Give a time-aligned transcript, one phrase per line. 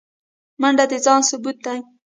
[0.61, 1.79] منډه د ځان ثبوت دی